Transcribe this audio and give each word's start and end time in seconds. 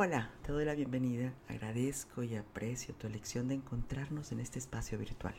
Hola, 0.00 0.30
te 0.42 0.52
doy 0.52 0.64
la 0.64 0.76
bienvenida. 0.76 1.34
Agradezco 1.48 2.22
y 2.22 2.36
aprecio 2.36 2.94
tu 2.94 3.08
elección 3.08 3.48
de 3.48 3.54
encontrarnos 3.54 4.30
en 4.30 4.38
este 4.38 4.60
espacio 4.60 4.96
virtual. 4.96 5.34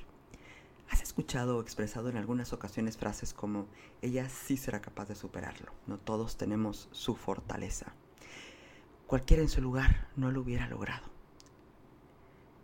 ¿Has 0.89 1.01
escuchado 1.01 1.55
o 1.55 1.61
expresado 1.61 2.09
en 2.09 2.17
algunas 2.17 2.51
ocasiones 2.51 2.97
frases 2.97 3.33
como 3.33 3.67
ella 4.01 4.27
sí 4.27 4.57
será 4.57 4.81
capaz 4.81 5.07
de 5.07 5.15
superarlo? 5.15 5.71
No 5.87 5.97
todos 5.97 6.35
tenemos 6.35 6.89
su 6.91 7.15
fortaleza. 7.15 7.93
Cualquiera 9.07 9.41
en 9.41 9.47
su 9.47 9.61
lugar 9.61 10.09
no 10.17 10.29
lo 10.29 10.41
hubiera 10.41 10.67
logrado. 10.67 11.07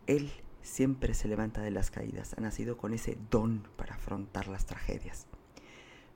Él 0.06 0.30
siempre 0.62 1.14
se 1.14 1.30
levanta 1.30 1.62
de 1.62 1.72
las 1.72 1.92
caídas, 1.92 2.36
ha 2.38 2.42
nacido 2.42 2.76
con 2.76 2.94
ese 2.94 3.18
don 3.32 3.70
para 3.78 3.96
afrontar 3.96 4.50
las 4.50 4.66
tragedias. 4.66 5.28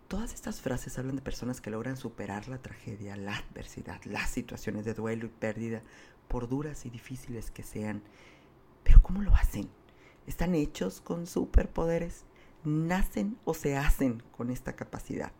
Todas 0.09 0.33
estas 0.33 0.59
frases 0.59 0.97
hablan 0.97 1.17
de 1.17 1.21
personas 1.21 1.61
que 1.61 1.69
logran 1.69 1.95
superar 1.95 2.47
la 2.47 2.57
tragedia, 2.57 3.15
la 3.15 3.37
adversidad, 3.37 4.03
las 4.05 4.31
situaciones 4.31 4.83
de 4.83 4.95
duelo 4.95 5.27
y 5.27 5.29
pérdida, 5.29 5.83
por 6.27 6.49
duras 6.49 6.87
y 6.87 6.89
difíciles 6.89 7.51
que 7.51 7.61
sean. 7.61 8.01
Pero 8.83 9.03
¿cómo 9.03 9.21
lo 9.21 9.35
hacen? 9.35 9.69
¿Están 10.25 10.55
hechos 10.55 10.99
con 10.99 11.27
superpoderes? 11.27 12.23
¿Nacen 12.63 13.37
o 13.45 13.53
se 13.53 13.77
hacen 13.77 14.23
con 14.35 14.49
esta 14.49 14.75
capacidad? 14.75 15.31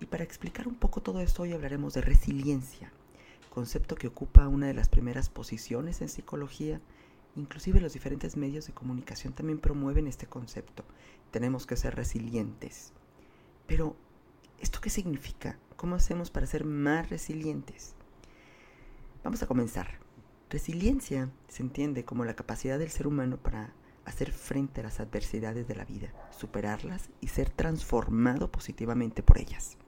Y 0.00 0.06
para 0.06 0.24
explicar 0.24 0.66
un 0.66 0.76
poco 0.76 1.02
todo 1.02 1.20
esto 1.20 1.42
hoy 1.42 1.52
hablaremos 1.52 1.92
de 1.92 2.00
resiliencia, 2.00 2.90
concepto 3.50 3.96
que 3.96 4.06
ocupa 4.06 4.48
una 4.48 4.66
de 4.66 4.74
las 4.74 4.88
primeras 4.88 5.28
posiciones 5.28 6.00
en 6.00 6.08
psicología. 6.08 6.80
Inclusive 7.36 7.82
los 7.82 7.92
diferentes 7.92 8.38
medios 8.38 8.66
de 8.66 8.72
comunicación 8.72 9.34
también 9.34 9.58
promueven 9.58 10.06
este 10.06 10.26
concepto. 10.26 10.86
Tenemos 11.30 11.66
que 11.66 11.76
ser 11.76 11.94
resilientes. 11.96 12.94
Pero, 13.66 13.96
¿esto 14.60 14.80
qué 14.80 14.90
significa? 14.90 15.58
¿Cómo 15.76 15.96
hacemos 15.96 16.30
para 16.30 16.46
ser 16.46 16.64
más 16.64 17.08
resilientes? 17.08 17.94
Vamos 19.22 19.42
a 19.42 19.46
comenzar. 19.46 19.98
Resiliencia 20.50 21.30
se 21.48 21.62
entiende 21.62 22.04
como 22.04 22.26
la 22.26 22.36
capacidad 22.36 22.78
del 22.78 22.90
ser 22.90 23.06
humano 23.06 23.38
para 23.38 23.72
hacer 24.04 24.32
frente 24.32 24.80
a 24.80 24.84
las 24.84 25.00
adversidades 25.00 25.66
de 25.66 25.74
la 25.74 25.86
vida, 25.86 26.12
superarlas 26.30 27.08
y 27.22 27.28
ser 27.28 27.48
transformado 27.48 28.52
positivamente 28.52 29.22
por 29.22 29.38
ellas. 29.38 29.78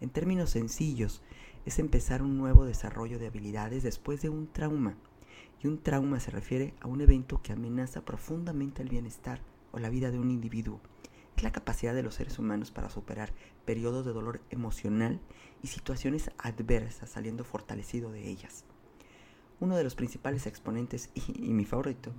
En 0.00 0.10
términos 0.10 0.50
sencillos, 0.50 1.22
es 1.64 1.78
empezar 1.78 2.22
un 2.22 2.36
nuevo 2.36 2.64
desarrollo 2.64 3.20
de 3.20 3.28
habilidades 3.28 3.84
después 3.84 4.20
de 4.20 4.30
un 4.30 4.48
trauma. 4.48 4.96
Y 5.62 5.68
un 5.68 5.80
trauma 5.80 6.18
se 6.18 6.32
refiere 6.32 6.74
a 6.80 6.88
un 6.88 7.00
evento 7.00 7.40
que 7.40 7.52
amenaza 7.52 8.04
profundamente 8.04 8.82
el 8.82 8.88
bienestar 8.88 9.40
o 9.70 9.78
la 9.78 9.90
vida 9.90 10.10
de 10.10 10.18
un 10.18 10.30
individuo 10.30 10.80
es 11.36 11.42
la 11.42 11.52
capacidad 11.52 11.94
de 11.94 12.02
los 12.02 12.14
seres 12.14 12.38
humanos 12.38 12.70
para 12.70 12.88
superar 12.88 13.32
periodos 13.66 14.06
de 14.06 14.12
dolor 14.12 14.40
emocional 14.50 15.20
y 15.62 15.66
situaciones 15.66 16.30
adversas 16.38 17.10
saliendo 17.10 17.44
fortalecido 17.44 18.10
de 18.10 18.28
ellas. 18.28 18.64
Uno 19.60 19.76
de 19.76 19.84
los 19.84 19.94
principales 19.94 20.46
exponentes 20.46 21.10
y, 21.14 21.52
mi 21.52 21.64
favorito 21.64 22.12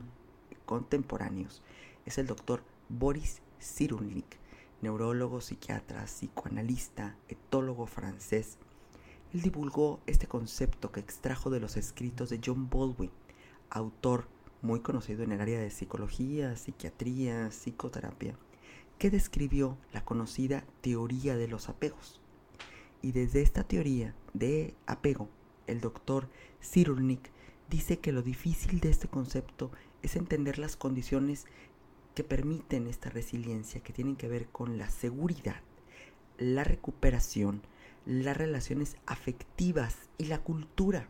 contemporáneos 0.66 1.64
es 2.06 2.18
el 2.18 2.28
doctor 2.28 2.64
Boris 2.90 3.42
Cyrulnik, 3.60 4.38
neurólogo, 4.82 5.42
psiquiatra, 5.42 6.06
psicoanalista, 6.06 7.16
etólogo 7.28 7.88
francés. 7.88 8.60
Él 9.34 9.42
divulgó 9.42 10.00
este 10.06 10.28
concepto 10.28 10.92
que 10.92 11.00
extrajo 11.00 11.50
de 11.50 11.60
los 11.60 11.76
escritos 11.76 12.30
de 12.30 12.40
John 12.44 12.70
Baldwin, 12.70 13.12
autor 13.70 14.28
muy 14.62 14.82
conocido 14.82 15.24
en 15.24 15.32
el 15.32 15.42
área 15.42 15.60
de 15.60 15.72
psicología, 15.72 16.56
psiquiatría, 16.56 17.50
psicoterapia 17.52 18.38
que 18.98 19.10
describió 19.10 19.78
la 19.94 20.04
conocida 20.04 20.66
teoría 20.82 21.36
de 21.38 21.48
los 21.48 21.70
apegos. 21.70 22.22
Y 23.02 23.12
desde 23.12 23.42
esta 23.42 23.64
teoría 23.64 24.16
de 24.34 24.74
apego, 24.86 25.30
el 25.68 25.82
doctor 25.82 26.30
Cyrulnik 26.62 27.30
dice 27.70 28.00
que 28.00 28.12
lo 28.12 28.22
difícil 28.22 28.80
de 28.80 28.90
este 28.90 29.08
concepto 29.08 29.72
es 30.02 30.16
entender 30.16 30.58
las 30.58 30.76
condiciones 30.76 31.46
que 32.16 32.24
permiten 32.24 32.88
esta 32.88 33.10
resiliencia, 33.10 33.82
que 33.82 33.94
tienen 33.94 34.16
que 34.16 34.28
ver 34.28 34.48
con 34.48 34.78
la 34.78 34.90
seguridad, 34.90 35.62
la 36.40 36.64
recuperación, 36.64 37.62
las 38.06 38.36
relaciones 38.36 38.98
afectivas 39.06 39.96
y 40.18 40.26
la 40.26 40.40
cultura. 40.40 41.08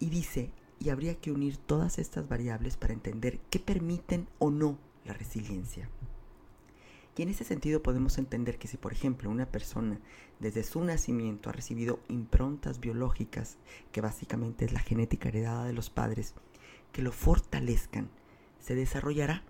Y 0.00 0.10
dice, 0.10 0.50
y 0.80 0.88
habría 0.88 1.16
que 1.16 1.30
unir 1.30 1.56
todas 1.56 1.98
estas 1.98 2.28
variables 2.28 2.76
para 2.76 2.94
entender 2.94 3.38
qué 3.50 3.58
permiten 3.58 4.28
o 4.38 4.50
no 4.50 4.78
la 5.04 5.12
resiliencia. 5.12 5.88
Y 7.18 7.22
en 7.22 7.30
ese 7.30 7.42
sentido 7.42 7.82
podemos 7.82 8.16
entender 8.16 8.58
que 8.58 8.68
si, 8.68 8.76
por 8.76 8.92
ejemplo, 8.92 9.28
una 9.28 9.50
persona 9.50 9.98
desde 10.38 10.62
su 10.62 10.84
nacimiento 10.84 11.50
ha 11.50 11.52
recibido 11.52 11.98
improntas 12.06 12.78
biológicas, 12.78 13.58
que 13.90 14.00
básicamente 14.00 14.64
es 14.64 14.72
la 14.72 14.78
genética 14.78 15.28
heredada 15.28 15.64
de 15.64 15.72
los 15.72 15.90
padres, 15.90 16.34
que 16.92 17.02
lo 17.02 17.10
fortalezcan, 17.10 18.08
se 18.60 18.76
desarrollará 18.76 19.42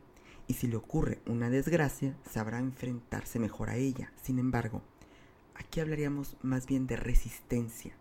y 0.46 0.54
si 0.54 0.66
le 0.66 0.76
ocurre 0.76 1.20
una 1.26 1.50
desgracia, 1.50 2.16
sabrá 2.24 2.58
enfrentarse 2.58 3.38
mejor 3.38 3.68
a 3.68 3.76
ella. 3.76 4.14
Sin 4.22 4.38
embargo, 4.38 4.80
aquí 5.54 5.80
hablaríamos 5.80 6.38
más 6.40 6.64
bien 6.64 6.86
de 6.86 6.96
resistencia. 6.96 7.94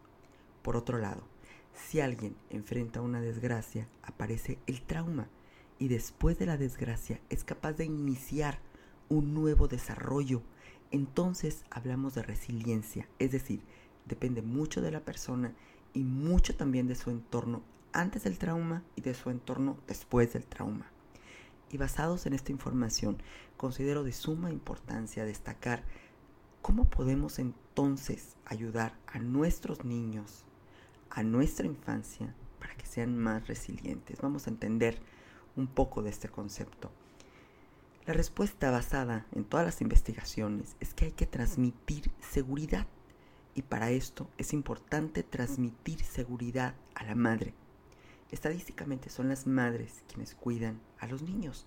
Por 0.61 0.77
otro 0.77 0.97
lado, 0.97 1.27
si 1.73 1.99
alguien 1.99 2.37
enfrenta 2.51 3.01
una 3.01 3.19
desgracia, 3.19 3.89
aparece 4.01 4.59
el 4.65 4.81
trauma 4.81 5.27
y 5.77 5.89
después 5.89 6.39
de 6.39 6.45
la 6.45 6.55
desgracia 6.55 7.19
es 7.29 7.43
capaz 7.43 7.73
de 7.73 7.83
iniciar 7.83 8.61
un 9.09 9.33
nuevo 9.33 9.67
desarrollo. 9.67 10.41
Entonces 10.91 11.65
hablamos 11.69 12.15
de 12.15 12.23
resiliencia, 12.23 13.07
es 13.19 13.31
decir, 13.31 13.61
depende 14.05 14.41
mucho 14.41 14.81
de 14.81 14.91
la 14.91 15.01
persona 15.01 15.53
y 15.93 16.03
mucho 16.03 16.55
también 16.55 16.87
de 16.87 16.95
su 16.95 17.09
entorno 17.09 17.61
antes 17.93 18.23
del 18.23 18.37
trauma 18.37 18.83
y 18.95 19.01
de 19.01 19.13
su 19.13 19.29
entorno 19.29 19.77
después 19.87 20.33
del 20.33 20.45
trauma. 20.45 20.91
Y 21.69 21.77
basados 21.77 22.25
en 22.25 22.33
esta 22.33 22.51
información, 22.51 23.17
considero 23.57 24.03
de 24.03 24.13
suma 24.13 24.51
importancia 24.51 25.25
destacar 25.25 25.83
cómo 26.61 26.85
podemos 26.85 27.39
entonces 27.39 28.35
ayudar 28.45 28.93
a 29.07 29.19
nuestros 29.19 29.83
niños, 29.83 30.45
a 31.09 31.23
nuestra 31.23 31.65
infancia, 31.65 32.33
para 32.59 32.75
que 32.75 32.85
sean 32.85 33.17
más 33.17 33.47
resilientes. 33.47 34.21
Vamos 34.21 34.47
a 34.47 34.49
entender 34.49 34.99
un 35.55 35.67
poco 35.67 36.03
de 36.03 36.09
este 36.09 36.29
concepto. 36.29 36.91
La 38.07 38.13
respuesta 38.13 38.71
basada 38.71 39.25
en 39.33 39.43
todas 39.43 39.65
las 39.65 39.81
investigaciones 39.81 40.77
es 40.79 40.93
que 40.93 41.03
hay 41.03 41.11
que 41.11 41.25
transmitir 41.25 42.09
seguridad 42.21 42.87
y 43.53 43.63
para 43.63 43.91
esto 43.91 44.29
es 44.37 44.53
importante 44.53 45.23
transmitir 45.23 45.99
seguridad 46.05 46.73
a 46.95 47.03
la 47.03 47.15
madre. 47.15 47.53
Estadísticamente 48.31 49.09
son 49.09 49.27
las 49.27 49.45
madres 49.45 50.05
quienes 50.07 50.35
cuidan 50.35 50.79
a 50.99 51.07
los 51.07 51.21
niños 51.21 51.65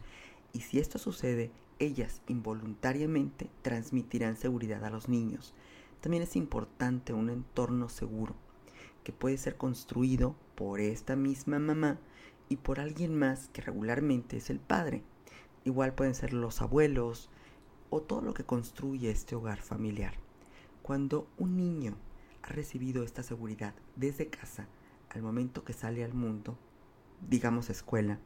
y 0.54 0.60
si 0.60 0.78
esto 0.78 0.96
sucede, 0.96 1.50
ellas 1.78 2.22
involuntariamente 2.26 3.50
transmitirán 3.60 4.38
seguridad 4.38 4.82
a 4.86 4.90
los 4.90 5.10
niños. 5.10 5.52
También 6.00 6.22
es 6.22 6.36
importante 6.36 7.12
un 7.12 7.28
entorno 7.28 7.90
seguro 7.90 8.34
que 9.04 9.12
puede 9.12 9.36
ser 9.36 9.58
construido 9.58 10.34
por 10.54 10.80
esta 10.80 11.16
misma 11.16 11.58
mamá 11.58 11.98
y 12.48 12.56
por 12.56 12.80
alguien 12.80 13.14
más 13.14 13.48
que 13.48 13.60
regularmente 13.60 14.38
es 14.38 14.48
el 14.48 14.58
padre. 14.58 15.02
Igual 15.64 15.94
pueden 15.94 16.14
ser 16.14 16.32
los 16.32 16.62
abuelos 16.62 17.28
o 17.90 18.00
todo 18.00 18.22
lo 18.22 18.34
que 18.34 18.44
construye 18.44 19.10
este 19.10 19.34
hogar 19.34 19.60
familiar. 19.60 20.14
Cuando 20.82 21.28
un 21.36 21.56
niño 21.56 21.96
ha 22.42 22.48
recibido 22.48 23.04
esta 23.04 23.22
seguridad 23.22 23.74
desde 23.96 24.28
casa 24.28 24.68
al 25.10 25.22
momento 25.22 25.64
que 25.64 25.72
sale 25.72 26.04
al 26.04 26.14
mundo, 26.14 26.56
digamos 27.28 27.68
escuela, 27.68 28.18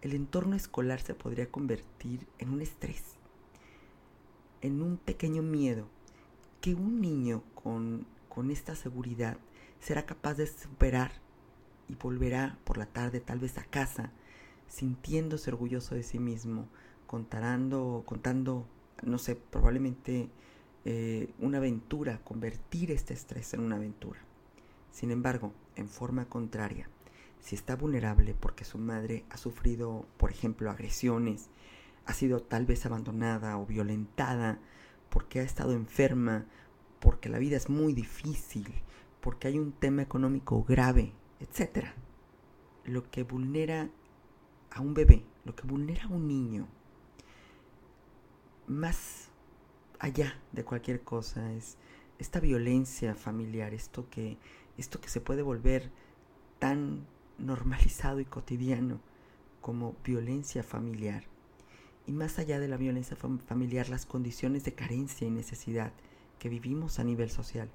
el 0.00 0.14
entorno 0.14 0.56
escolar 0.56 1.00
se 1.00 1.14
podría 1.14 1.50
convertir 1.50 2.26
en 2.38 2.50
un 2.50 2.62
estrés, 2.62 3.16
en 4.62 4.82
un 4.82 4.96
pequeño 4.96 5.42
miedo 5.42 5.88
que 6.60 6.74
un 6.74 7.00
niño 7.00 7.42
con, 7.54 8.06
con 8.28 8.50
esta 8.50 8.74
seguridad 8.74 9.36
será 9.78 10.06
capaz 10.06 10.34
de 10.34 10.46
superar 10.46 11.12
y 11.88 11.94
volverá 11.94 12.58
por 12.64 12.78
la 12.78 12.86
tarde 12.86 13.20
tal 13.20 13.38
vez 13.38 13.58
a 13.58 13.64
casa 13.64 14.12
sintiéndose 14.70 15.50
orgulloso 15.50 15.94
de 15.94 16.02
sí 16.02 16.18
mismo, 16.18 16.68
contando, 17.06 18.02
contando 18.06 18.66
no 19.02 19.18
sé, 19.18 19.36
probablemente 19.36 20.30
eh, 20.84 21.32
una 21.38 21.58
aventura, 21.58 22.20
convertir 22.24 22.90
este 22.90 23.14
estrés 23.14 23.52
en 23.54 23.60
una 23.60 23.76
aventura. 23.76 24.20
Sin 24.90 25.10
embargo, 25.10 25.52
en 25.76 25.88
forma 25.88 26.26
contraria, 26.26 26.88
si 27.40 27.54
está 27.54 27.76
vulnerable 27.76 28.34
porque 28.34 28.64
su 28.64 28.78
madre 28.78 29.24
ha 29.30 29.36
sufrido, 29.36 30.06
por 30.16 30.30
ejemplo, 30.30 30.70
agresiones, 30.70 31.50
ha 32.06 32.12
sido 32.12 32.40
tal 32.40 32.66
vez 32.66 32.86
abandonada 32.86 33.58
o 33.58 33.66
violentada, 33.66 34.58
porque 35.10 35.40
ha 35.40 35.42
estado 35.42 35.72
enferma, 35.72 36.46
porque 37.00 37.28
la 37.28 37.38
vida 37.38 37.56
es 37.56 37.68
muy 37.68 37.92
difícil, 37.92 38.72
porque 39.20 39.48
hay 39.48 39.58
un 39.58 39.72
tema 39.72 40.02
económico 40.02 40.64
grave, 40.64 41.12
etc. 41.40 41.88
Lo 42.84 43.10
que 43.10 43.22
vulnera 43.22 43.90
a 44.70 44.80
un 44.80 44.94
bebé, 44.94 45.24
lo 45.44 45.54
que 45.54 45.66
vulnera 45.66 46.04
a 46.04 46.08
un 46.08 46.28
niño, 46.28 46.68
más 48.66 49.28
allá 49.98 50.38
de 50.52 50.64
cualquier 50.64 51.02
cosa, 51.02 51.52
es 51.52 51.76
esta 52.18 52.40
violencia 52.40 53.14
familiar, 53.14 53.74
esto 53.74 54.08
que 54.10 54.38
esto 54.80 55.00
que 55.00 55.08
se 55.08 55.20
puede 55.20 55.42
volver 55.42 55.90
tan 56.58 57.06
normalizado 57.38 58.20
y 58.20 58.24
cotidiano 58.24 59.00
como 59.60 59.94
violencia 60.04 60.62
familiar. 60.62 61.24
Y 62.06 62.12
más 62.12 62.38
allá 62.38 62.58
de 62.58 62.68
la 62.68 62.76
violencia 62.76 63.16
familiar, 63.16 63.88
las 63.88 64.06
condiciones 64.06 64.64
de 64.64 64.74
carencia 64.74 65.26
y 65.26 65.30
necesidad 65.30 65.92
que 66.38 66.48
vivimos 66.48 66.98
a 66.98 67.04
nivel 67.04 67.30
social. 67.30 67.68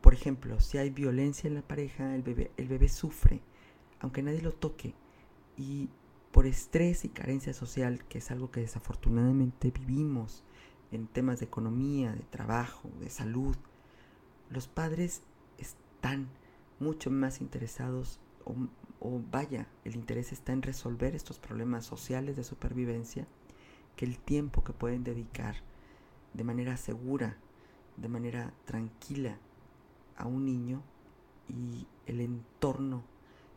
Por 0.00 0.14
ejemplo, 0.14 0.60
si 0.60 0.78
hay 0.78 0.90
violencia 0.90 1.46
en 1.46 1.54
la 1.54 1.62
pareja, 1.62 2.14
el 2.14 2.22
bebé, 2.22 2.50
el 2.56 2.68
bebé 2.68 2.88
sufre, 2.88 3.40
aunque 4.00 4.22
nadie 4.22 4.42
lo 4.42 4.52
toque. 4.52 4.94
Y 5.56 5.88
por 6.34 6.46
estrés 6.48 7.04
y 7.04 7.10
carencia 7.10 7.54
social, 7.54 8.04
que 8.06 8.18
es 8.18 8.32
algo 8.32 8.50
que 8.50 8.58
desafortunadamente 8.58 9.70
vivimos 9.70 10.42
en 10.90 11.06
temas 11.06 11.38
de 11.38 11.46
economía, 11.46 12.10
de 12.10 12.24
trabajo, 12.24 12.90
de 12.98 13.08
salud, 13.08 13.54
los 14.50 14.66
padres 14.66 15.22
están 15.58 16.28
mucho 16.80 17.12
más 17.12 17.40
interesados 17.40 18.18
o, 18.44 18.56
o, 18.98 19.22
vaya, 19.30 19.68
el 19.84 19.94
interés 19.94 20.32
está 20.32 20.52
en 20.52 20.62
resolver 20.62 21.14
estos 21.14 21.38
problemas 21.38 21.84
sociales 21.84 22.34
de 22.34 22.42
supervivencia 22.42 23.28
que 23.94 24.04
el 24.04 24.18
tiempo 24.18 24.64
que 24.64 24.72
pueden 24.72 25.04
dedicar 25.04 25.54
de 26.32 26.42
manera 26.42 26.76
segura, 26.76 27.36
de 27.96 28.08
manera 28.08 28.52
tranquila 28.64 29.38
a 30.16 30.26
un 30.26 30.46
niño 30.46 30.82
y 31.48 31.86
el 32.06 32.20
entorno 32.20 33.04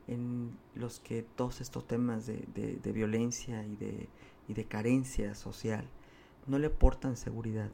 en 0.07 0.57
los 0.75 0.99
que 0.99 1.23
todos 1.23 1.61
estos 1.61 1.85
temas 1.87 2.25
de, 2.25 2.91
violencia 2.93 3.63
y 3.65 3.75
de, 3.75 4.09
y 4.47 4.53
de 4.53 4.65
carencia 4.65 5.35
social 5.35 5.87
no 6.47 6.59
le 6.59 6.67
aportan 6.67 7.17
seguridad. 7.17 7.69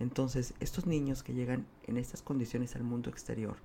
Entonces, 0.00 0.54
estos 0.58 0.86
niños 0.86 1.22
que 1.22 1.34
llegan 1.34 1.66
en 1.84 1.96
estas 1.96 2.22
condiciones 2.22 2.74
al 2.74 2.82
mundo 2.82 3.08
exterior, 3.08 3.56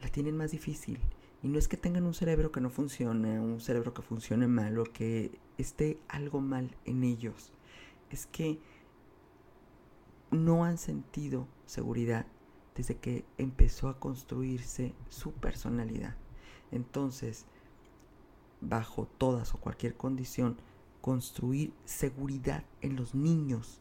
la 0.00 0.08
tienen 0.08 0.36
más 0.36 0.52
difícil. 0.52 1.00
Y 1.42 1.48
no 1.48 1.58
es 1.58 1.66
que 1.66 1.76
tengan 1.76 2.04
un 2.04 2.14
cerebro 2.14 2.52
que 2.52 2.60
no 2.60 2.70
funcione, 2.70 3.40
un 3.40 3.60
cerebro 3.60 3.92
que 3.92 4.02
funcione 4.02 4.46
mal 4.46 4.78
o 4.78 4.84
que 4.84 5.32
esté 5.58 5.98
algo 6.08 6.40
mal 6.40 6.76
en 6.84 7.02
ellos. 7.02 7.52
Es 8.10 8.26
que 8.26 8.60
no 10.30 10.64
han 10.64 10.78
sentido 10.78 11.48
seguridad 11.66 12.26
desde 12.76 12.96
que 12.96 13.24
empezó 13.38 13.88
a 13.88 13.98
construirse 13.98 14.94
su 15.08 15.32
personalidad. 15.32 16.16
Entonces, 16.72 17.46
bajo 18.60 19.06
todas 19.18 19.54
o 19.54 19.58
cualquier 19.58 19.96
condición, 19.96 20.56
construir 21.00 21.72
seguridad 21.84 22.64
en 22.80 22.96
los 22.96 23.14
niños 23.14 23.80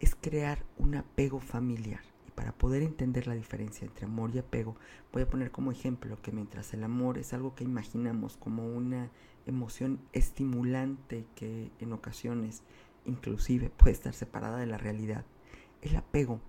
es 0.00 0.14
crear 0.14 0.64
un 0.78 0.94
apego 0.94 1.40
familiar. 1.40 2.00
Y 2.26 2.30
para 2.30 2.52
poder 2.52 2.82
entender 2.82 3.26
la 3.26 3.34
diferencia 3.34 3.86
entre 3.86 4.06
amor 4.06 4.30
y 4.34 4.38
apego, 4.38 4.76
voy 5.12 5.22
a 5.22 5.28
poner 5.28 5.50
como 5.50 5.72
ejemplo 5.72 6.20
que 6.22 6.32
mientras 6.32 6.72
el 6.74 6.84
amor 6.84 7.18
es 7.18 7.32
algo 7.32 7.54
que 7.54 7.64
imaginamos 7.64 8.36
como 8.36 8.66
una 8.66 9.10
emoción 9.46 10.00
estimulante 10.12 11.26
que 11.34 11.70
en 11.80 11.92
ocasiones 11.92 12.62
inclusive 13.04 13.70
puede 13.70 13.92
estar 13.92 14.14
separada 14.14 14.58
de 14.58 14.66
la 14.66 14.78
realidad, 14.78 15.24
el 15.82 15.96
apego 15.96 16.40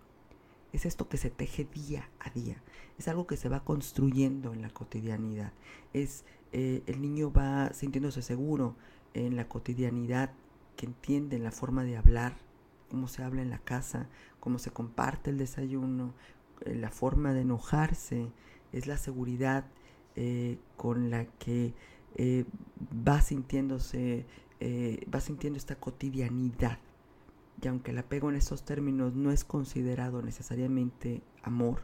es 0.75 0.85
esto 0.85 1.07
que 1.07 1.17
se 1.17 1.29
teje 1.29 1.65
día 1.65 2.09
a 2.19 2.29
día, 2.29 2.57
es 2.97 3.07
algo 3.07 3.27
que 3.27 3.37
se 3.37 3.49
va 3.49 3.63
construyendo 3.63 4.53
en 4.53 4.61
la 4.61 4.69
cotidianidad, 4.69 5.53
es 5.93 6.25
eh, 6.51 6.83
el 6.87 7.01
niño 7.01 7.31
va 7.31 7.73
sintiéndose 7.73 8.21
seguro 8.21 8.75
en 9.13 9.35
la 9.35 9.47
cotidianidad, 9.47 10.31
que 10.75 10.85
entiende 10.85 11.39
la 11.39 11.51
forma 11.51 11.83
de 11.83 11.97
hablar, 11.97 12.35
cómo 12.89 13.07
se 13.07 13.23
habla 13.23 13.41
en 13.41 13.49
la 13.49 13.59
casa, 13.59 14.09
cómo 14.39 14.59
se 14.59 14.71
comparte 14.71 15.29
el 15.29 15.37
desayuno, 15.37 16.13
eh, 16.65 16.75
la 16.75 16.91
forma 16.91 17.33
de 17.33 17.41
enojarse, 17.41 18.31
es 18.73 18.87
la 18.87 18.97
seguridad 18.97 19.65
eh, 20.15 20.57
con 20.75 21.09
la 21.09 21.25
que 21.25 21.73
va 23.05 23.21
sintiéndose, 23.21 24.25
va 25.13 25.19
sintiendo 25.19 25.57
esta 25.57 25.75
cotidianidad 25.75 26.79
y 27.61 27.67
aunque 27.67 27.91
el 27.91 27.97
apego 27.97 28.29
en 28.29 28.35
estos 28.35 28.63
términos 28.63 29.13
no 29.13 29.31
es 29.31 29.43
considerado 29.43 30.21
necesariamente 30.21 31.21
amor, 31.43 31.81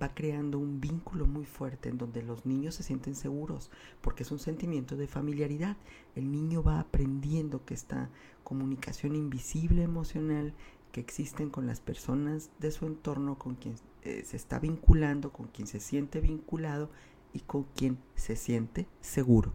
va 0.00 0.14
creando 0.14 0.58
un 0.58 0.80
vínculo 0.80 1.26
muy 1.26 1.46
fuerte 1.46 1.88
en 1.88 1.98
donde 1.98 2.22
los 2.22 2.44
niños 2.44 2.74
se 2.74 2.82
sienten 2.82 3.14
seguros, 3.14 3.70
porque 4.00 4.22
es 4.24 4.30
un 4.30 4.38
sentimiento 4.38 4.96
de 4.96 5.06
familiaridad. 5.06 5.76
El 6.14 6.30
niño 6.30 6.62
va 6.62 6.80
aprendiendo 6.80 7.64
que 7.64 7.74
esta 7.74 8.10
comunicación 8.44 9.16
invisible 9.16 9.82
emocional 9.82 10.54
que 10.92 11.00
existen 11.00 11.50
con 11.50 11.66
las 11.66 11.80
personas 11.80 12.50
de 12.58 12.70
su 12.70 12.86
entorno, 12.86 13.38
con 13.38 13.54
quien 13.54 13.74
eh, 14.02 14.22
se 14.24 14.36
está 14.36 14.58
vinculando, 14.58 15.32
con 15.32 15.46
quien 15.48 15.66
se 15.66 15.80
siente 15.80 16.20
vinculado 16.20 16.90
y 17.32 17.40
con 17.40 17.64
quien 17.74 17.98
se 18.14 18.36
siente 18.36 18.86
seguro. 19.00 19.52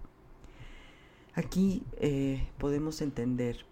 Aquí 1.34 1.84
eh, 1.98 2.50
podemos 2.58 3.02
entender 3.02 3.66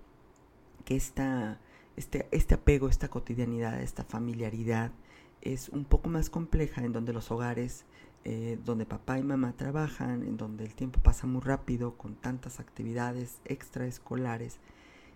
que 0.85 0.95
esta 0.95 1.59
este, 1.99 2.29
este, 2.31 2.55
apego, 2.55 2.87
esta 2.87 3.09
cotidianidad, 3.09 3.81
esta 3.81 4.05
familiaridad 4.05 4.93
es 5.41 5.67
un 5.67 5.83
poco 5.83 6.07
más 6.07 6.29
compleja 6.29 6.81
en 6.81 6.93
donde 6.93 7.11
los 7.11 7.29
hogares, 7.29 7.83
eh, 8.23 8.57
donde 8.63 8.85
papá 8.85 9.19
y 9.19 9.23
mamá 9.23 9.51
trabajan, 9.57 10.23
en 10.23 10.37
donde 10.37 10.63
el 10.63 10.75
tiempo 10.75 11.01
pasa 11.01 11.27
muy 11.27 11.41
rápido 11.41 11.97
con 11.97 12.15
tantas 12.15 12.61
actividades 12.61 13.41
extraescolares 13.43 14.59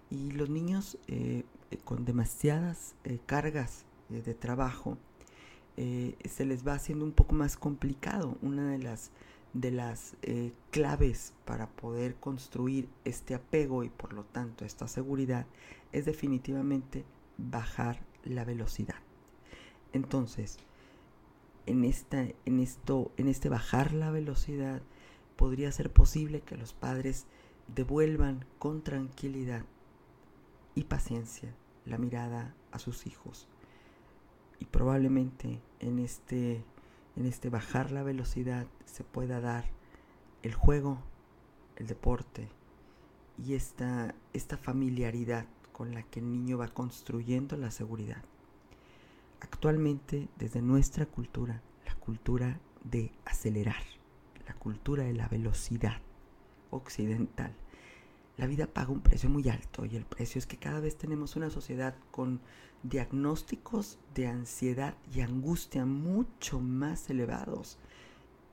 y 0.09 0.31
los 0.31 0.49
niños 0.49 0.97
eh, 1.07 1.45
con 1.85 2.03
demasiadas 2.03 2.95
eh, 3.05 3.17
cargas 3.25 3.85
de 4.09 4.33
trabajo, 4.33 4.97
se 5.77 6.45
les 6.45 6.67
va 6.67 6.73
haciendo 6.73 7.05
un 7.05 7.13
poco 7.13 7.33
más 7.33 7.55
complicado. 7.55 8.37
Una 8.41 8.71
de 8.71 8.77
las 8.77 9.09
de 9.53 9.71
las 9.71 10.15
claves 10.71 11.33
para 11.45 11.67
poder 11.67 12.15
construir 12.15 12.89
este 13.05 13.35
apego 13.35 13.83
y 13.83 13.89
por 13.89 14.13
lo 14.13 14.23
tanto 14.23 14.65
esta 14.65 14.87
seguridad 14.87 15.45
es 15.93 16.05
definitivamente 16.05 17.05
bajar 17.37 18.05
la 18.23 18.43
velocidad. 18.43 18.95
Entonces, 19.93 20.57
en, 21.65 21.85
esta, 21.85 22.25
en, 22.45 22.59
esto, 22.59 23.11
en 23.17 23.27
este 23.27 23.47
bajar 23.47 23.93
la 23.93 24.11
velocidad 24.11 24.81
podría 25.37 25.71
ser 25.71 25.91
posible 25.91 26.41
que 26.41 26.57
los 26.57 26.73
padres 26.73 27.25
devuelvan 27.73 28.45
con 28.59 28.83
tranquilidad 28.83 29.63
y 30.75 30.83
paciencia 30.83 31.55
la 31.85 31.97
mirada 31.97 32.53
a 32.71 32.79
sus 32.79 33.07
hijos. 33.07 33.47
Y 34.59 34.65
probablemente 34.65 35.61
en 35.79 35.99
este 35.99 36.65
en 37.15 37.25
este 37.25 37.49
bajar 37.49 37.91
la 37.91 38.03
velocidad 38.03 38.67
se 38.85 39.03
pueda 39.03 39.39
dar 39.39 39.65
el 40.41 40.53
juego, 40.53 40.99
el 41.75 41.87
deporte 41.87 42.49
y 43.37 43.53
esta, 43.53 44.15
esta 44.33 44.57
familiaridad 44.57 45.45
con 45.73 45.93
la 45.93 46.03
que 46.03 46.21
el 46.21 46.31
niño 46.31 46.57
va 46.57 46.69
construyendo 46.69 47.57
la 47.57 47.71
seguridad. 47.71 48.23
Actualmente, 49.41 50.29
desde 50.37 50.61
nuestra 50.61 51.05
cultura, 51.05 51.61
la 51.85 51.95
cultura 51.95 52.61
de 52.85 53.11
acelerar, 53.25 53.83
la 54.47 54.53
cultura 54.53 55.03
de 55.03 55.13
la 55.13 55.27
velocidad 55.27 55.97
occidental, 56.69 57.53
la 58.37 58.47
vida 58.47 58.67
paga 58.67 58.91
un 58.91 59.01
precio 59.01 59.29
muy 59.29 59.47
alto 59.49 59.85
y 59.85 59.95
el 59.95 60.05
precio 60.05 60.39
es 60.39 60.47
que 60.47 60.57
cada 60.57 60.79
vez 60.79 60.97
tenemos 60.97 61.35
una 61.35 61.49
sociedad 61.49 61.95
con 62.09 62.41
diagnósticos 62.81 63.99
de 64.15 64.27
ansiedad 64.27 64.95
y 65.13 65.21
angustia 65.21 65.85
mucho 65.85 66.59
más 66.59 67.09
elevados. 67.09 67.77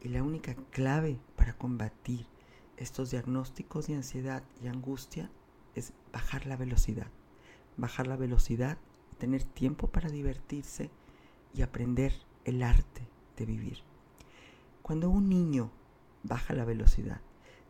Y 0.02 0.08
la 0.08 0.22
única 0.22 0.54
clave 0.70 1.18
para 1.36 1.56
combatir 1.56 2.26
estos 2.76 3.10
diagnósticos 3.10 3.86
de 3.86 3.94
ansiedad 3.94 4.42
y 4.62 4.66
angustia 4.66 5.30
es 5.74 5.92
bajar 6.12 6.46
la 6.46 6.56
velocidad. 6.56 7.08
Bajar 7.76 8.06
la 8.06 8.16
velocidad, 8.16 8.78
tener 9.18 9.44
tiempo 9.44 9.88
para 9.88 10.08
divertirse 10.08 10.90
y 11.54 11.62
aprender 11.62 12.12
el 12.44 12.62
arte 12.62 13.08
de 13.36 13.46
vivir. 13.46 13.78
Cuando 14.82 15.10
un 15.10 15.28
niño 15.28 15.70
baja 16.22 16.54
la 16.54 16.64
velocidad, 16.64 17.20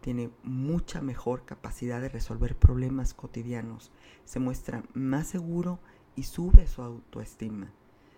tiene 0.01 0.31
mucha 0.43 1.03
mejor 1.03 1.45
capacidad 1.45 2.01
de 2.01 2.09
resolver 2.09 2.57
problemas 2.57 3.15
cotidianos, 3.15 3.93
se 4.25 4.41
muestra 4.41 4.83
más 4.95 5.27
seguro 5.27 5.81
y 6.17 6.23
sube 6.23 6.67
su 6.67 6.83
autoestima, 6.83 7.73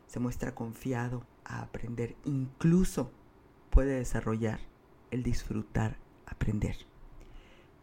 se 0.06 0.20
muestra 0.20 0.54
confiado 0.54 1.26
a 1.44 1.62
aprender, 1.62 2.16
incluso 2.24 3.10
puede 3.70 3.96
desarrollar 3.96 4.60
el 5.10 5.22
disfrutar 5.22 5.98
aprender. 6.26 6.91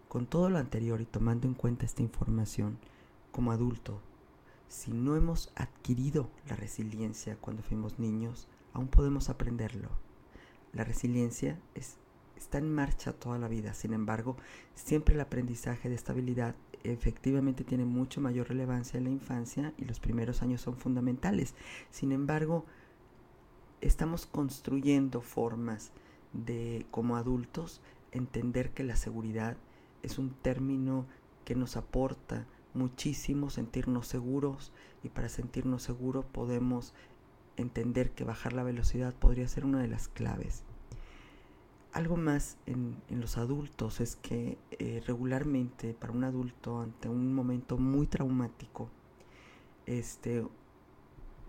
Con 0.10 0.26
todo 0.26 0.50
lo 0.50 0.58
anterior 0.58 1.00
y 1.00 1.06
tomando 1.06 1.48
en 1.48 1.54
cuenta 1.54 1.86
esta 1.86 2.02
información, 2.02 2.78
como 3.32 3.54
adulto, 3.54 4.02
si 4.68 4.92
no 4.92 5.16
hemos 5.16 5.54
adquirido 5.56 6.30
la 6.50 6.58
resiliencia 6.58 7.38
cuando 7.40 7.64
fuimos 7.64 7.98
niños, 8.00 8.50
aún 8.74 8.90
podemos 8.90 9.30
aprenderlo. 9.30 9.90
La 10.74 10.84
resiliencia 10.84 11.58
es 11.74 11.98
está 12.40 12.58
en 12.58 12.74
marcha 12.74 13.14
toda 13.14 13.38
la 13.38 13.48
vida. 13.48 13.74
Sin 13.74 13.94
embargo, 13.94 14.38
siempre 14.74 15.14
el 15.14 15.22
aprendizaje 15.22 15.90
de 15.90 15.96
estabilidad 15.96 16.56
efectivamente 16.84 17.64
tiene 17.64 17.86
mucho 17.86 18.22
mayor 18.22 18.48
relevancia 18.48 18.98
en 18.98 19.04
la 19.04 19.10
infancia 19.10 19.74
y 19.78 19.86
los 19.86 20.00
primeros 20.00 20.42
años 20.42 20.62
son 20.62 20.78
fundamentales. 20.78 21.54
Sin 21.92 22.12
embargo, 22.12 22.66
estamos 23.82 24.26
construyendo 24.26 25.22
formas 25.22 25.92
de, 26.34 26.86
como 26.92 27.18
adultos, 27.18 27.82
entender 28.12 28.72
que 28.72 28.84
la 28.84 28.96
seguridad 28.96 29.58
es 30.04 30.18
un 30.18 30.32
término 30.32 31.06
que 31.46 31.56
nos 31.56 31.78
aporta 31.78 32.46
muchísimo 32.74 33.50
sentirnos 33.50 34.08
seguros 34.08 34.72
y 35.04 35.10
para 35.10 35.30
sentirnos 35.30 35.84
seguros 35.84 36.26
podemos 36.26 36.94
entender 37.58 38.12
que 38.12 38.24
bajar 38.24 38.54
la 38.54 38.64
velocidad 38.64 39.14
podría 39.14 39.48
ser 39.48 39.66
una 39.66 39.82
de 39.82 39.88
las 39.88 40.08
claves. 40.08 40.64
Algo 41.92 42.18
más 42.18 42.58
en, 42.68 43.02
los 43.10 43.38
adultos 43.38 44.00
es 44.00 44.16
que 44.16 44.58
eh, 44.72 45.02
regularmente 45.08 45.94
para 45.94 46.14
un 46.14 46.24
adulto 46.24 46.82
ante 46.82 47.10
un 47.10 47.34
momento 47.34 47.78
muy 47.78 48.06
traumático, 48.06 48.90
este, 49.88 50.46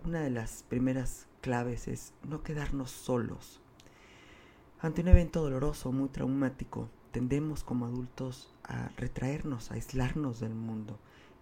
una 0.03 0.21
de 0.21 0.31
las 0.31 0.63
primeras 0.63 1.27
claves 1.41 1.87
es 1.87 2.13
no 2.27 2.41
quedarnos 2.41 2.89
solos. 2.89 3.61
Ante 4.79 5.01
un 5.01 5.09
evento 5.09 5.43
doloroso, 5.43 5.91
muy 5.91 6.09
traumático, 6.09 6.89
tendemos 7.11 7.63
como 7.63 7.85
adultos 7.85 8.53
a 8.63 8.89
retraernos, 8.97 9.71
a 9.71 9.75
aislarnos 9.75 10.39
del 10.39 10.55
mundo 10.55 10.99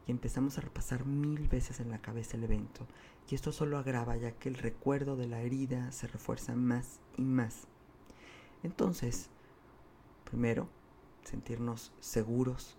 y 0.07 0.11
empezamos 0.11 0.57
a 0.57 0.61
repasar 0.61 1.05
mil 1.05 1.47
veces 1.47 1.79
en 1.79 1.91
la 1.91 2.01
cabeza 2.01 2.37
el 2.37 2.43
evento. 2.43 2.87
Y 3.29 3.35
esto 3.35 3.51
solo 3.51 3.77
agrava 3.77 4.17
ya 4.17 4.31
que 4.31 4.49
el 4.49 4.55
recuerdo 4.55 5.15
de 5.15 5.27
la 5.27 5.41
herida 5.41 5.91
se 5.91 6.07
refuerza 6.07 6.55
más 6.55 6.99
y 7.15 7.21
más. 7.21 7.67
Entonces, 8.63 9.29
primero, 10.23 10.67
sentirnos 11.23 11.91
seguros, 11.99 12.75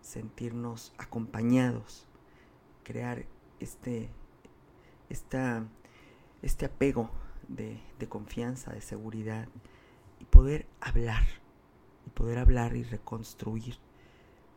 sentirnos 0.00 0.92
acompañados, 0.98 2.06
crear 2.82 3.26
este, 3.60 4.10
este 5.08 6.64
apego 6.64 7.10
de, 7.48 7.80
confianza, 8.08 8.72
de 8.72 8.80
seguridad 8.80 9.48
y 10.18 10.24
poder 10.24 10.66
hablar, 10.80 11.24
poder 12.20 12.38
hablar 12.38 12.76
y 12.76 12.82
reconstruir 12.82 13.76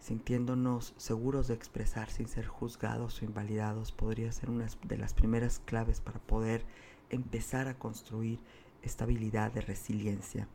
sintiéndonos 0.02 0.94
seguros 0.98 1.48
de 1.48 1.54
expresar 1.54 2.10
sin 2.10 2.28
ser 2.28 2.46
juzgados 2.46 3.22
o 3.22 3.26
invalidados, 3.26 3.94
podría 3.94 4.34
ser 4.34 4.50
una 4.50 4.68
de 4.84 4.98
las 4.98 5.14
primeras 5.14 5.60
claves 5.60 6.02
para 6.02 6.20
poder 6.20 6.66
empezar 7.10 7.70
a 7.70 7.80
construir 7.80 8.42
esta 8.82 9.06
habilidad 9.06 9.54
de 9.54 9.62
resiliencia. 9.62 10.50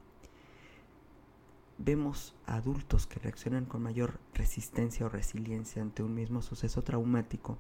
Vemos 1.78 2.36
a 2.44 2.56
adultos 2.56 3.06
que 3.06 3.20
reaccionan 3.20 3.64
con 3.64 3.82
mayor 3.82 4.20
resistencia 4.34 5.06
o 5.06 5.08
resiliencia 5.08 5.80
ante 5.80 6.02
un 6.02 6.14
mismo 6.14 6.42
suceso 6.42 6.82
traumático. 6.82 7.56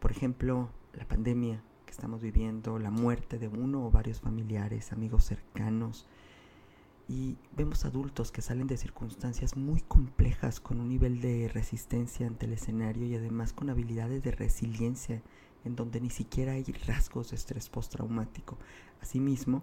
Por 0.00 0.12
ejemplo, 0.12 0.70
la 0.94 1.06
pandemia 1.06 1.62
que 1.84 1.90
estamos 1.90 2.22
viviendo, 2.22 2.78
la 2.78 2.90
muerte 2.90 3.38
de 3.38 3.48
uno 3.48 3.84
o 3.84 3.90
varios 3.90 4.22
familiares, 4.22 4.92
amigos 4.92 5.24
cercanos, 5.26 6.06
y 7.08 7.36
vemos 7.56 7.84
adultos 7.84 8.32
que 8.32 8.42
salen 8.42 8.66
de 8.66 8.76
circunstancias 8.76 9.56
muy 9.56 9.80
complejas 9.80 10.60
con 10.60 10.80
un 10.80 10.88
nivel 10.88 11.20
de 11.20 11.48
resistencia 11.48 12.26
ante 12.26 12.46
el 12.46 12.52
escenario 12.52 13.06
y 13.06 13.14
además 13.14 13.52
con 13.52 13.70
habilidades 13.70 14.22
de 14.22 14.30
resiliencia 14.30 15.22
en 15.64 15.76
donde 15.76 16.00
ni 16.00 16.10
siquiera 16.10 16.52
hay 16.52 16.64
rasgos 16.86 17.30
de 17.30 17.36
estrés 17.36 17.68
postraumático. 17.68 18.58
Asimismo, 19.00 19.62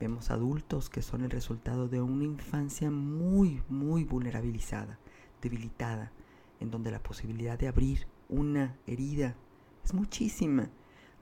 vemos 0.00 0.30
adultos 0.30 0.90
que 0.90 1.02
son 1.02 1.24
el 1.24 1.30
resultado 1.30 1.88
de 1.88 2.00
una 2.00 2.24
infancia 2.24 2.90
muy, 2.90 3.62
muy 3.68 4.04
vulnerabilizada, 4.04 4.98
debilitada, 5.42 6.12
en 6.60 6.70
donde 6.70 6.90
la 6.90 7.02
posibilidad 7.02 7.58
de 7.58 7.68
abrir 7.68 8.06
una 8.28 8.76
herida 8.86 9.36
es 9.84 9.94
muchísima 9.94 10.70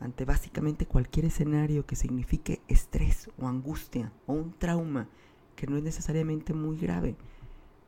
ante 0.00 0.24
básicamente 0.24 0.86
cualquier 0.86 1.26
escenario 1.26 1.86
que 1.86 1.96
signifique 1.96 2.60
estrés 2.68 3.30
o 3.38 3.48
angustia 3.48 4.12
o 4.26 4.34
un 4.34 4.52
trauma 4.52 5.08
que 5.56 5.66
no 5.66 5.76
es 5.76 5.82
necesariamente 5.82 6.52
muy 6.52 6.76
grave. 6.76 7.16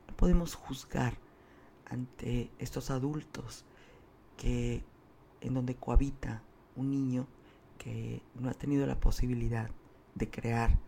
No 0.08 0.16
podemos 0.16 0.54
juzgar 0.54 1.16
ante 1.84 2.50
estos 2.58 2.90
adultos 2.90 3.64
que 4.37 4.82
en 5.40 5.54
donde 5.54 5.76
cohabita 5.76 6.42
un 6.75 6.90
niño 6.90 7.26
que 7.76 8.22
no 8.34 8.48
ha 8.48 8.54
tenido 8.54 8.87
la 8.87 8.98
posibilidad 8.98 9.70
de 10.14 10.28
crear 10.28 10.78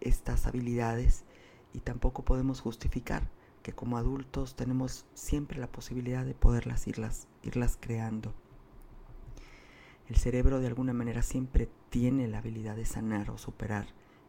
estas 0.00 0.46
habilidades 0.46 1.24
y 1.72 1.80
tampoco 1.80 2.24
podemos 2.24 2.60
justificar 2.60 3.28
que 3.62 3.72
como 3.72 3.98
adultos 3.98 4.56
tenemos 4.56 5.06
siempre 5.14 5.58
la 5.58 5.70
posibilidad 5.70 6.24
de 6.24 6.34
poderlas 6.34 6.86
irlas, 6.86 7.28
irlas 7.42 7.78
creando. 7.80 8.34
El 10.08 10.16
cerebro 10.16 10.60
de 10.60 10.66
alguna 10.66 10.92
manera 10.92 11.22
siempre 11.22 11.68
tiene 11.90 12.26
la 12.26 12.38
habilidad 12.38 12.76
de 12.76 12.86
sanar 12.86 13.30
o 13.30 13.38
superar 13.38 13.86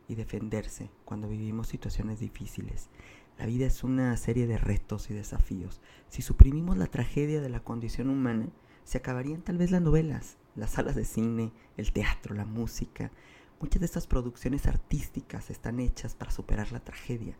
y 0.07 0.15
defenderse 0.15 0.89
cuando 1.05 1.27
vivimos 1.27 1.67
situaciones 1.67 2.19
difíciles. 2.19 2.89
La 3.37 3.45
vida 3.45 3.65
es 3.65 3.83
una 3.83 4.15
serie 4.17 4.45
de 4.47 4.57
retos 4.57 5.09
y 5.09 5.13
desafíos. 5.13 5.81
Si 6.09 6.21
suprimimos 6.21 6.77
la 6.77 6.87
tragedia 6.87 7.41
de 7.41 7.49
la 7.49 7.61
condición 7.61 8.09
humana, 8.09 8.49
se 8.83 8.97
acabarían 8.97 9.41
tal 9.41 9.57
vez 9.57 9.71
las 9.71 9.81
novelas, 9.81 10.37
las 10.55 10.71
salas 10.71 10.95
de 10.95 11.05
cine, 11.05 11.51
el 11.77 11.91
teatro, 11.91 12.35
la 12.35 12.45
música. 12.45 13.11
Muchas 13.59 13.79
de 13.79 13.85
estas 13.85 14.07
producciones 14.07 14.67
artísticas 14.67 15.49
están 15.49 15.79
hechas 15.79 16.13
para 16.15 16.31
superar 16.31 16.71
la 16.71 16.81
tragedia. 16.81 17.35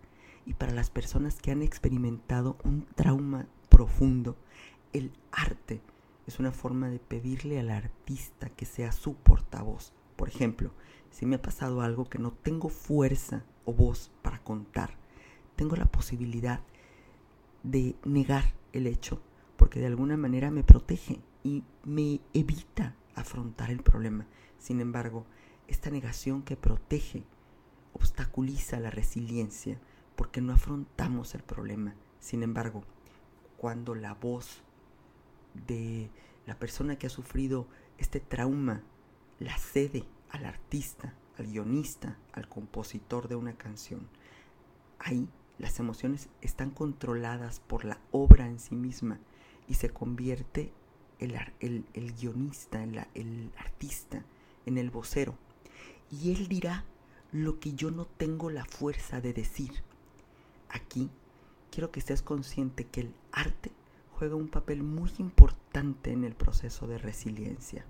Y 0.46 0.54
para 0.54 0.74
las 0.74 0.90
personas 0.90 1.36
que 1.40 1.52
han 1.52 1.62
experimentado 1.62 2.58
un 2.64 2.88
trauma 2.96 3.48
profundo, 3.70 4.38
el 4.94 5.12
arte 5.32 5.82
es 6.26 6.40
una 6.40 6.52
forma 6.52 6.90
de 6.90 7.00
pedirle 7.00 7.60
al 7.60 7.70
artista 7.70 8.50
que 8.50 8.66
sea 8.66 8.92
su 8.92 9.16
portavoz. 9.16 9.94
Por 10.22 10.30
ejemplo, 10.30 10.70
si 11.10 11.26
me 11.26 11.38
ha 11.38 11.42
pasado 11.42 11.82
algo 11.82 12.06
que 12.06 12.20
no 12.20 12.32
tengo 12.32 12.70
fuerza 12.70 13.44
o 13.66 13.74
voz 13.74 14.12
para 14.22 14.38
contar, 14.44 14.96
tengo 15.56 15.76
la 15.76 15.88
posibilidad 15.88 16.62
de 17.64 17.96
negar 18.06 18.54
el 18.72 18.86
hecho, 18.86 19.20
porque 19.58 19.80
de 19.80 19.88
alguna 19.88 20.18
manera 20.18 20.52
me 20.52 20.64
protege 20.64 21.22
y 21.44 21.64
me 21.86 22.22
evita 22.36 22.96
afrontar 23.16 23.72
el 23.72 23.82
problema. 23.82 24.28
Sin 24.60 24.80
embargo, 24.80 25.26
esta 25.68 25.90
negación 25.90 26.44
que 26.44 26.56
protege 26.56 27.24
obstaculiza 27.94 28.80
la 28.80 28.92
resiliencia 28.92 29.80
porque 30.16 30.40
no 30.40 30.54
afrontamos 30.54 31.34
el 31.34 31.42
problema. 31.42 31.96
Sin 32.20 32.44
embargo, 32.44 32.84
cuando 33.58 33.96
la 33.96 34.14
voz 34.14 34.62
de 35.66 36.12
la 36.46 36.60
persona 36.60 37.00
que 37.00 37.08
ha 37.08 37.10
sufrido 37.10 37.66
este 37.98 38.20
trauma 38.20 38.84
la 39.42 39.58
cede 39.58 40.04
al 40.30 40.46
artista, 40.46 41.16
al 41.36 41.48
guionista, 41.48 42.16
al 42.32 42.48
compositor 42.48 43.28
de 43.28 43.36
una 43.36 43.54
canción. 43.58 44.08
Ahí 45.00 45.28
las 45.58 45.80
emociones 45.80 46.30
están 46.42 46.70
controladas 46.70 47.60
por 47.60 47.84
la 47.84 48.00
obra 48.12 48.46
en 48.46 48.60
sí 48.60 48.76
misma 48.76 49.20
y 49.68 49.74
se 49.74 49.90
convierte 49.90 50.72
el, 51.18 51.36
el, 51.60 52.14
guionista, 52.14 52.84
el, 52.84 53.04
el 53.16 53.52
artista, 53.58 54.24
en 54.68 54.78
el 54.78 54.92
vocero. 54.92 55.36
Y 56.12 56.34
él 56.34 56.48
dirá 56.48 56.86
lo 57.32 57.60
que 57.60 57.74
yo 57.74 57.90
no 57.90 58.06
tengo 58.06 58.52
la 58.52 58.66
fuerza 58.66 59.22
de 59.22 59.34
decir. 59.34 59.84
Aquí 60.70 61.10
quiero 61.72 61.90
que 61.90 62.00
estés 62.00 62.22
consciente 62.22 62.86
que 62.86 63.02
el 63.02 63.16
arte 63.32 63.72
juega 64.12 64.36
un 64.36 64.50
papel 64.50 64.84
muy 64.84 65.12
importante 65.18 66.12
en 66.12 66.26
el 66.26 66.36
proceso 66.36 66.86
de 66.86 67.00
resiliencia. 67.00 67.86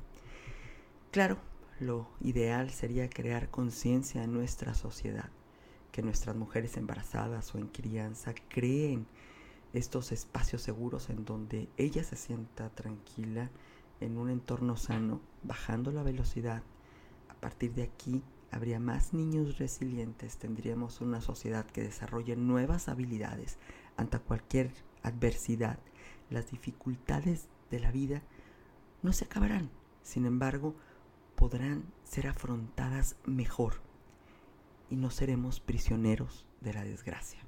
Claro, 1.12 1.39
lo 1.82 2.08
ideal 2.22 2.70
sería 2.70 3.10
crear 3.10 3.50
conciencia 3.50 4.24
en 4.24 4.32
nuestra 4.32 4.74
sociedad, 4.74 5.30
que 5.91 6.01
nuestras 6.01 6.38
mujeres 6.38 6.77
embarazadas 6.77 7.53
o 7.53 7.58
en 7.58 7.68
crianza 7.68 8.34
creen 8.48 9.06
estos 9.74 10.13
espacios 10.13 10.62
seguros 10.62 11.10
en 11.10 11.25
donde 11.25 11.68
ella 11.75 12.06
se 12.06 12.15
sienta 12.15 12.70
tranquila 12.70 13.50
en 14.00 14.18
un 14.18 14.30
entorno 14.30 14.77
sano, 14.77 15.20
bajando 15.44 15.91
la 15.91 16.01
velocidad. 16.01 16.63
A 17.27 17.34
partir 17.34 17.74
de 17.74 17.84
aquí 17.84 18.24
habría 18.50 18.80
más 18.80 19.13
niños 19.13 19.58
resilientes, 19.58 20.38
tendríamos 20.38 21.01
una 21.01 21.20
sociedad 21.20 21.65
que 21.65 21.84
desarrolle 21.84 22.38
nuevas 22.38 22.88
habilidades 22.88 23.58
ante 23.98 24.18
cualquier 24.20 24.72
adversidad. 25.03 25.77
Las 26.30 26.51
dificultades 26.51 27.50
de 27.70 27.82
la 27.82 27.91
vida 27.91 28.22
no 29.01 29.12
se 29.12 29.25
acabarán. 29.25 29.70
Sin 30.03 30.25
embargo, 30.25 30.74
podrán 31.41 31.91
ser 32.03 32.27
afrontadas 32.27 33.15
mejor 33.25 33.81
y 34.91 34.95
no 34.95 35.10
seremos 35.10 35.60
prisioneros 35.60 36.45
de 36.60 36.71
la 36.71 36.83
desgracia. 36.83 37.39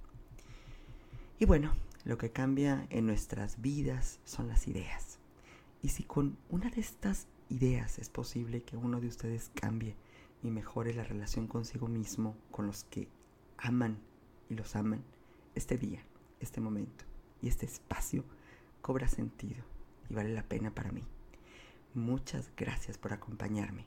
Y 1.38 1.46
bueno, 1.46 1.72
lo 2.04 2.18
que 2.18 2.32
cambia 2.32 2.88
en 2.90 3.06
nuestras 3.06 3.62
vidas 3.62 4.20
son 4.24 4.48
las 4.48 4.68
ideas. 4.68 5.20
Y 5.84 5.90
si 5.90 6.06
con 6.06 6.40
una 6.50 6.72
de 6.72 6.82
estas 6.82 7.28
ideas 7.50 8.00
es 8.00 8.10
posible 8.10 8.64
que 8.64 8.78
uno 8.78 9.00
de 9.00 9.10
ustedes 9.10 9.52
cambie 9.54 9.96
y 10.42 10.50
mejore 10.50 10.96
la 10.96 11.04
relación 11.04 11.46
consigo 11.46 11.88
mismo, 11.88 12.36
con 12.50 12.66
los 12.66 12.86
que 12.86 13.08
aman 13.60 14.00
y 14.50 14.56
los 14.56 14.76
aman, 14.76 15.04
este 15.54 15.78
día, 15.78 16.04
este 16.40 16.62
momento 16.62 17.06
y 17.44 17.48
este 17.48 17.68
espacio 17.68 18.26
cobra 18.82 19.08
sentido 19.08 19.64
y 20.10 20.16
vale 20.16 20.34
la 20.34 20.50
pena 20.50 20.74
para 20.74 20.92
mí. 20.92 21.04
Muchas 21.96 22.50
gracias 22.58 22.98
por 22.98 23.14
acompañarme. 23.14 23.86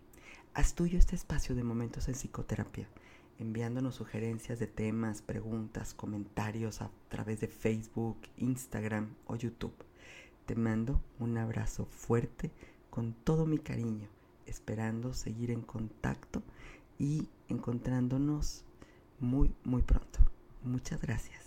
Haz 0.54 0.74
tuyo 0.74 0.96
este 0.96 1.16
espacio 1.16 1.56
de 1.56 1.64
momentos 1.64 2.06
en 2.06 2.14
psicoterapia, 2.14 2.88
enviándonos 3.40 3.96
sugerencias 3.96 4.60
de 4.60 4.68
temas, 4.68 5.22
preguntas, 5.22 5.92
comentarios 5.92 6.82
a 6.82 6.90
través 7.08 7.40
de 7.40 7.48
Facebook, 7.48 8.18
Instagram 8.36 9.12
o 9.26 9.34
YouTube. 9.34 9.74
Te 10.46 10.54
mando 10.54 11.02
un 11.18 11.36
abrazo 11.36 11.86
fuerte 11.86 12.52
con 12.90 13.12
todo 13.12 13.44
mi 13.44 13.58
cariño, 13.58 14.08
esperando 14.46 15.12
seguir 15.12 15.50
en 15.50 15.62
contacto 15.62 16.44
y 17.00 17.28
encontrándonos 17.48 18.64
muy, 19.18 19.52
muy 19.64 19.82
pronto. 19.82 20.20
Muchas 20.62 21.00
gracias. 21.00 21.45